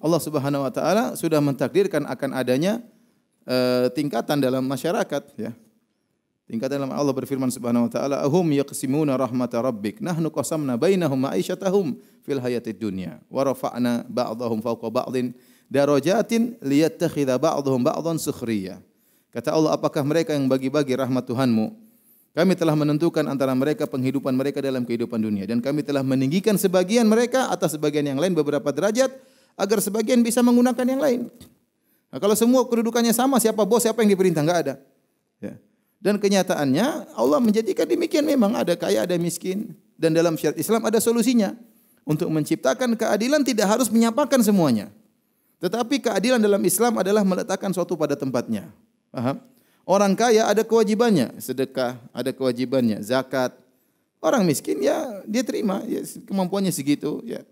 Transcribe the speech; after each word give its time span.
Allah 0.00 0.20
Subhanahu 0.20 0.64
wa 0.64 0.72
taala 0.72 1.04
sudah 1.12 1.38
mentakdirkan 1.44 2.08
akan 2.08 2.30
adanya 2.32 2.80
uh, 3.44 3.92
tingkatan 3.92 4.40
dalam 4.40 4.64
masyarakat 4.64 5.22
ya. 5.36 5.52
Tingkatan 6.50 6.82
dalam 6.82 6.90
Allah 6.90 7.14
berfirman 7.14 7.46
Subhanahu 7.52 7.86
wa 7.86 7.92
taala, 7.92 8.16
"Ahum 8.26 8.42
yaqsimuna 8.50 9.14
rahmata 9.14 9.62
rabbik, 9.62 10.02
nahnu 10.02 10.34
qasamna 10.34 10.74
bainahum 10.74 11.14
ma'isyatahum 11.14 11.94
fil 12.26 12.40
hayatid 12.42 12.74
dunya 12.74 13.22
wa 13.30 13.46
rafa'na 13.46 14.02
ba'dahum 14.10 14.58
fawqa 14.58 14.90
ba'din 14.90 15.30
darajatin 15.70 16.58
liyattakhidha 16.58 17.38
ba'dhum 17.38 17.86
ba'dhan 17.86 18.18
sukhriya." 18.18 18.82
Kata 19.30 19.54
Allah, 19.54 19.78
apakah 19.78 20.02
mereka 20.02 20.34
yang 20.34 20.50
bagi-bagi 20.50 20.98
rahmat 20.98 21.22
Tuhanmu? 21.22 21.70
Kami 22.34 22.58
telah 22.58 22.74
menentukan 22.74 23.26
antara 23.30 23.54
mereka 23.54 23.86
penghidupan 23.86 24.34
mereka 24.34 24.58
dalam 24.58 24.82
kehidupan 24.82 25.18
dunia 25.18 25.46
dan 25.50 25.58
kami 25.58 25.82
telah 25.82 26.02
meninggikan 26.02 26.54
sebagian 26.54 27.06
mereka 27.06 27.50
atas 27.50 27.74
sebagian 27.74 28.06
yang 28.06 28.18
lain 28.22 28.38
beberapa 28.38 28.70
derajat 28.70 29.10
agar 29.60 29.84
sebagian 29.84 30.24
bisa 30.24 30.40
menggunakan 30.40 30.86
yang 30.88 31.00
lain. 31.00 31.20
Nah, 32.10 32.18
kalau 32.18 32.34
semua 32.34 32.64
kedudukannya 32.66 33.12
sama, 33.12 33.38
siapa 33.38 33.62
bos, 33.62 33.84
siapa 33.84 34.02
yang 34.02 34.10
diperintah? 34.16 34.42
Enggak 34.42 34.60
ada. 34.66 34.74
Ya. 35.38 35.54
Dan 36.00 36.16
kenyataannya 36.16 37.12
Allah 37.12 37.38
menjadikan 37.38 37.84
demikian 37.84 38.24
memang 38.24 38.56
ada 38.56 38.72
kaya, 38.74 39.04
ada 39.04 39.14
miskin. 39.20 39.76
Dan 40.00 40.16
dalam 40.16 40.34
syariat 40.40 40.56
Islam 40.56 40.82
ada 40.88 40.96
solusinya. 40.98 41.52
Untuk 42.08 42.32
menciptakan 42.32 42.96
keadilan 42.96 43.44
tidak 43.44 43.68
harus 43.68 43.92
menyapakan 43.92 44.40
semuanya. 44.40 44.88
Tetapi 45.60 46.00
keadilan 46.00 46.40
dalam 46.40 46.58
Islam 46.64 46.96
adalah 46.98 47.20
meletakkan 47.20 47.68
suatu 47.70 47.94
pada 47.94 48.16
tempatnya. 48.16 48.72
Paham? 49.12 49.44
Orang 49.84 50.16
kaya 50.16 50.48
ada 50.48 50.64
kewajibannya, 50.64 51.36
sedekah 51.36 52.00
ada 52.16 52.32
kewajibannya, 52.32 53.04
zakat. 53.04 53.52
Orang 54.24 54.48
miskin 54.48 54.80
ya 54.80 55.20
dia 55.28 55.44
terima, 55.44 55.84
ya, 55.84 56.00
kemampuannya 56.24 56.72
segitu, 56.72 57.20
ya. 57.28 57.44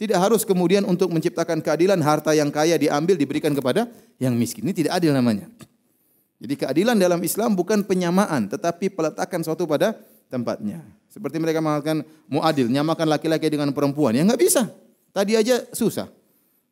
Tidak 0.00 0.16
harus 0.16 0.48
kemudian 0.48 0.88
untuk 0.88 1.12
menciptakan 1.12 1.60
keadilan 1.60 2.00
harta 2.00 2.32
yang 2.32 2.48
kaya 2.48 2.80
diambil 2.80 3.20
diberikan 3.20 3.52
kepada 3.52 3.84
yang 4.16 4.32
miskin. 4.32 4.64
Ini 4.64 4.72
tidak 4.72 4.96
adil 4.96 5.12
namanya. 5.12 5.44
Jadi 6.40 6.56
keadilan 6.56 6.96
dalam 6.96 7.20
Islam 7.20 7.52
bukan 7.52 7.84
penyamaan 7.84 8.48
tetapi 8.48 8.88
peletakan 8.88 9.44
suatu 9.44 9.68
pada 9.68 9.92
tempatnya. 10.32 10.80
Seperti 11.12 11.36
mereka 11.36 11.60
mengatakan 11.60 12.00
muadil, 12.32 12.72
nyamakan 12.72 13.12
laki-laki 13.12 13.52
dengan 13.52 13.76
perempuan. 13.76 14.16
Ya 14.16 14.24
enggak 14.24 14.40
bisa. 14.40 14.72
Tadi 15.12 15.36
aja 15.36 15.68
susah. 15.76 16.08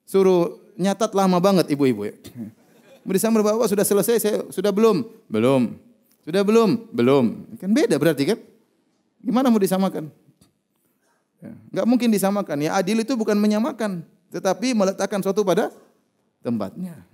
Suruh 0.09 0.57
nyatat 0.81 1.13
lama 1.13 1.37
banget 1.37 1.69
ibu-ibu 1.69 2.09
ya. 2.09 2.17
Bersama 3.05 3.45
bapak 3.45 3.69
sudah 3.69 3.85
selesai, 3.85 4.17
saya 4.25 4.37
sudah 4.49 4.73
belum? 4.73 5.05
Belum. 5.29 5.77
Sudah 6.25 6.41
belum? 6.41 6.89
Belum. 6.97 7.45
Kan 7.61 7.77
beda 7.77 8.01
berarti 8.01 8.25
kan? 8.25 8.41
Gimana 9.21 9.53
mau 9.53 9.61
disamakan? 9.61 10.09
Ya, 11.39 11.55
enggak 11.71 11.87
mungkin 11.87 12.09
disamakan. 12.11 12.59
Ya 12.59 12.75
adil 12.75 13.03
itu 13.03 13.15
bukan 13.15 13.39
menyamakan, 13.39 14.03
tetapi 14.35 14.75
meletakkan 14.75 15.23
suatu 15.23 15.47
pada 15.47 15.71
tempatnya. 16.43 17.07